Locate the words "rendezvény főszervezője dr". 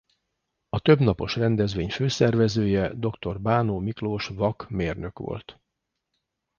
1.35-3.41